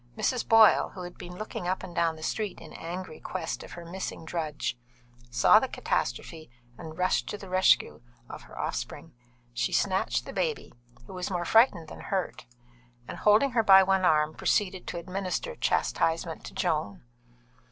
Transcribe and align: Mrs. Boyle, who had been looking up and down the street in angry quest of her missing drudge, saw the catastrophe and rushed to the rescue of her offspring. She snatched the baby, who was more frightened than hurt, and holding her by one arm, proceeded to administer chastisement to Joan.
Mrs. 0.17 0.47
Boyle, 0.49 0.89
who 0.95 1.03
had 1.03 1.15
been 1.15 1.35
looking 1.35 1.67
up 1.67 1.83
and 1.83 1.93
down 1.95 2.15
the 2.15 2.23
street 2.23 2.59
in 2.59 2.73
angry 2.73 3.19
quest 3.19 3.61
of 3.61 3.73
her 3.73 3.85
missing 3.85 4.25
drudge, 4.25 4.75
saw 5.29 5.59
the 5.59 5.67
catastrophe 5.67 6.49
and 6.75 6.97
rushed 6.97 7.27
to 7.29 7.37
the 7.37 7.49
rescue 7.51 8.01
of 8.27 8.41
her 8.49 8.57
offspring. 8.59 9.13
She 9.53 9.71
snatched 9.71 10.25
the 10.25 10.33
baby, 10.33 10.73
who 11.05 11.13
was 11.13 11.29
more 11.29 11.45
frightened 11.45 11.87
than 11.87 11.99
hurt, 11.99 12.47
and 13.07 13.19
holding 13.19 13.51
her 13.51 13.61
by 13.61 13.83
one 13.83 14.03
arm, 14.03 14.33
proceeded 14.33 14.87
to 14.87 14.97
administer 14.97 15.55
chastisement 15.55 16.45
to 16.45 16.55
Joan. 16.55 17.03